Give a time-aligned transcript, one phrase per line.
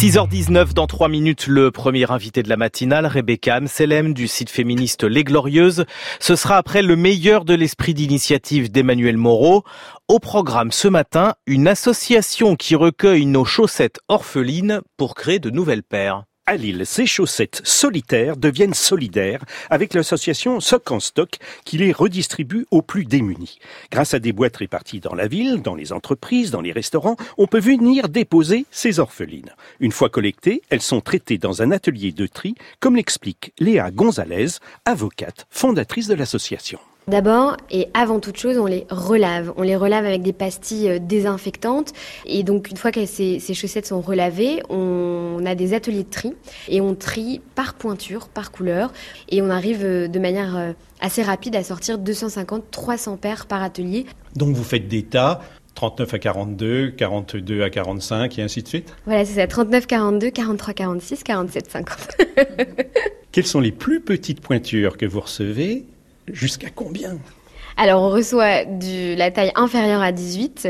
[0.00, 5.04] 6h19 dans 3 minutes, le premier invité de la matinale, Rebecca Amselem du site féministe
[5.04, 5.84] Les Glorieuses.
[6.20, 9.62] Ce sera après le meilleur de l'esprit d'initiative d'Emmanuel Moreau.
[10.08, 15.82] Au programme ce matin, une association qui recueille nos chaussettes orphelines pour créer de nouvelles
[15.82, 21.92] paires à Lille, ces chaussettes solitaires deviennent solidaires avec l'association Soc en Stock qui les
[21.92, 23.60] redistribue aux plus démunis.
[23.92, 27.46] Grâce à des boîtes réparties dans la ville, dans les entreprises, dans les restaurants, on
[27.46, 29.54] peut venir déposer ces orphelines.
[29.78, 34.58] Une fois collectées, elles sont traitées dans un atelier de tri, comme l'explique Léa Gonzalez,
[34.86, 36.80] avocate, fondatrice de l'association.
[37.08, 39.52] D'abord et avant toute chose, on les relave.
[39.56, 41.92] On les relave avec des pastilles euh, désinfectantes.
[42.26, 46.34] Et donc, une fois que ces, chaussettes sont relavées, on a des ateliers de tri
[46.68, 48.92] et on trie par pointure, par couleur.
[49.28, 54.06] Et on arrive euh, de manière euh, assez rapide à sortir 250-300 paires par atelier.
[54.36, 55.40] Donc, vous faites des tas
[55.74, 60.30] 39 à 42, 42 à 45 et ainsi de suite Voilà, c'est ça, 39, 42,
[60.30, 61.98] 43, 46, 47, 50.
[63.32, 65.86] Quelles sont les plus petites pointures que vous recevez
[66.32, 67.18] Jusqu'à combien?
[67.76, 70.68] Alors, on reçoit de la taille inférieure à 18,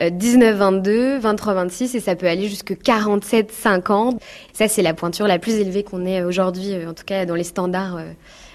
[0.00, 4.20] 19, 22, 23, 26 et ça peut aller jusqu'à 47, 50.
[4.52, 7.34] Ça, c'est la pointure la plus élevée qu'on ait aujourd'hui, euh, en tout cas dans
[7.34, 8.12] les standards euh,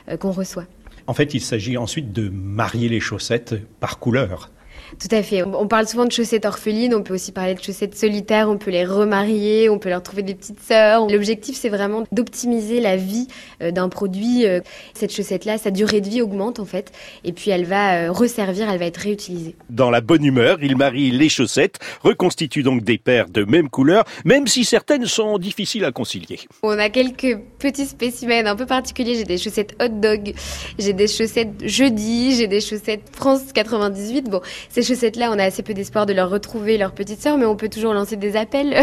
[0.10, 0.66] euh, qu'on reçoit.
[1.08, 4.52] En fait, il s'agit ensuite de marier les chaussettes par couleur.
[4.98, 5.44] Tout à fait.
[5.44, 8.72] On parle souvent de chaussettes orphelines, on peut aussi parler de chaussettes solitaires, on peut
[8.72, 11.08] les remarier, on peut leur trouver des petites sœurs.
[11.08, 13.28] L'objectif, c'est vraiment d'optimiser la vie
[13.62, 14.46] euh, d'un produit.
[14.46, 14.62] Euh,
[14.94, 16.92] cette chaussette-là, sa durée de vie augmente en fait,
[17.24, 19.56] et puis elle va euh, resservir, elle va être réutilisée.
[19.70, 24.04] Dans la bonne humeur, il marie les chaussettes, reconstitue donc des paires de même couleur,
[24.26, 26.40] même si certaines sont difficiles à concilier.
[26.64, 29.16] On a quelques petits spécimens un peu particuliers.
[29.16, 30.34] J'ai des chaussettes hot dog,
[30.78, 34.30] j'ai des chaussettes jeudi, j'ai des chaussettes France 98.
[34.30, 34.42] Bon,
[34.82, 37.56] ces chaussettes-là, on a assez peu d'espoir de leur retrouver leur petite sœur, mais on
[37.56, 38.76] peut toujours lancer des appels.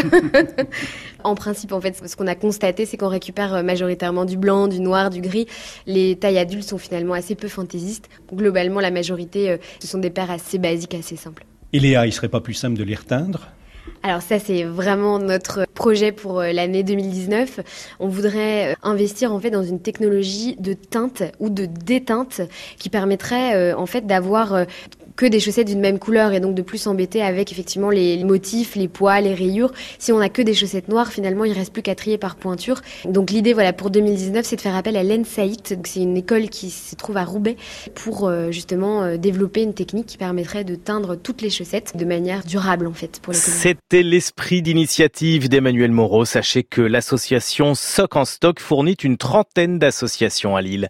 [1.24, 4.68] en principe, en fait, ce qu'on a constaté, c'est qu'on récupère euh, majoritairement du blanc,
[4.68, 5.46] du noir, du gris.
[5.86, 8.08] Les tailles adultes sont finalement assez peu fantaisistes.
[8.32, 11.46] Globalement, la majorité, euh, ce sont des paires assez basiques, assez simples.
[11.72, 13.48] Et Léa, il serait pas plus simple de les reteindre?
[14.02, 17.60] Alors ça, c'est vraiment notre projet pour euh, l'année 2019.
[18.00, 22.42] On voudrait investir en fait dans une technologie de teinte ou de déteinte
[22.76, 24.66] qui permettrait en fait d'avoir
[25.16, 28.76] que des chaussettes d'une même couleur et donc de plus s'embêter avec effectivement les motifs,
[28.76, 29.72] les poids, les rayures.
[29.98, 32.82] Si on a que des chaussettes noires, finalement, il reste plus qu'à trier par pointure.
[33.06, 35.76] Donc l'idée, voilà, pour 2019, c'est de faire appel à l'ENSAIT.
[35.84, 37.56] C'est une école qui se trouve à Roubaix
[37.94, 42.86] pour justement développer une technique qui permettrait de teindre toutes les chaussettes de manière durable
[42.86, 43.34] en fait pour.
[43.34, 46.24] C'était l'esprit d'initiative d'Emmanuel Moreau.
[46.24, 50.84] Sachez que l'association Soc en Stock fournit une trentaine d'associations à Lille.